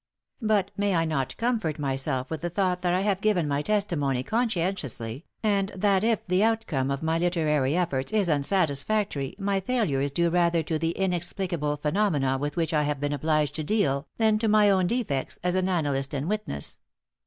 But 0.41 0.71
may 0.75 0.95
I 0.95 1.05
not 1.05 1.37
comfort 1.37 1.77
myself 1.77 2.31
with 2.31 2.41
the 2.41 2.49
thought 2.49 2.81
that 2.81 2.91
I 2.91 3.01
have 3.01 3.21
given 3.21 3.47
my 3.47 3.61
testimony 3.61 4.23
conscientiously, 4.23 5.25
and 5.43 5.71
that 5.75 6.03
if 6.03 6.25
the 6.25 6.43
outcome 6.43 6.89
of 6.89 7.03
my 7.03 7.19
literary 7.19 7.77
efforts 7.77 8.11
is 8.11 8.27
unsatisfactory 8.27 9.35
my 9.37 9.59
failure 9.59 10.01
is 10.01 10.09
due 10.09 10.31
rather 10.31 10.63
to 10.63 10.79
the 10.79 10.93
inexplicable 10.93 11.77
phenomena 11.77 12.39
with 12.39 12.57
which 12.57 12.73
I 12.73 12.81
have 12.81 12.99
been 12.99 13.13
obliged 13.13 13.53
to 13.57 13.63
deal 13.63 14.07
than 14.17 14.39
to 14.39 14.47
my 14.47 14.71
own 14.71 14.87
defects 14.87 15.37
as 15.43 15.53
an 15.53 15.67
annalist 15.69 16.15
and 16.15 16.27
witness? 16.27 16.79